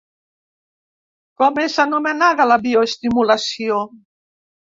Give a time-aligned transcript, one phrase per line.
[1.41, 3.77] Com és anomenada la bioestimulació?